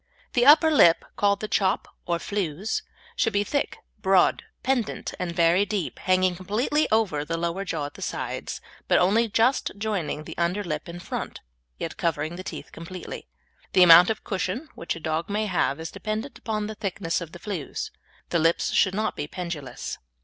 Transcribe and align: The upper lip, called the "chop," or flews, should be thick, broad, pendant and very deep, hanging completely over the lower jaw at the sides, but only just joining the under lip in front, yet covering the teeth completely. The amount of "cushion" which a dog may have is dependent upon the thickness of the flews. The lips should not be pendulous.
The 0.33 0.47
upper 0.47 0.71
lip, 0.71 1.05
called 1.15 1.41
the 1.41 1.47
"chop," 1.47 1.87
or 2.07 2.17
flews, 2.17 2.81
should 3.15 3.33
be 3.33 3.43
thick, 3.43 3.77
broad, 4.01 4.41
pendant 4.63 5.13
and 5.19 5.31
very 5.31 5.63
deep, 5.63 5.99
hanging 5.99 6.35
completely 6.35 6.87
over 6.91 7.23
the 7.23 7.37
lower 7.37 7.63
jaw 7.63 7.85
at 7.85 7.93
the 7.93 8.01
sides, 8.01 8.61
but 8.87 8.97
only 8.97 9.27
just 9.29 9.69
joining 9.77 10.23
the 10.23 10.35
under 10.39 10.63
lip 10.63 10.89
in 10.89 10.99
front, 10.99 11.41
yet 11.77 11.97
covering 11.97 12.35
the 12.35 12.43
teeth 12.43 12.71
completely. 12.71 13.27
The 13.73 13.83
amount 13.83 14.09
of 14.09 14.23
"cushion" 14.23 14.69
which 14.73 14.95
a 14.95 14.99
dog 14.99 15.29
may 15.29 15.45
have 15.45 15.79
is 15.79 15.91
dependent 15.91 16.39
upon 16.39 16.65
the 16.65 16.73
thickness 16.73 17.21
of 17.21 17.31
the 17.31 17.37
flews. 17.37 17.91
The 18.29 18.39
lips 18.39 18.71
should 18.71 18.95
not 18.95 19.15
be 19.15 19.27
pendulous. 19.27 19.99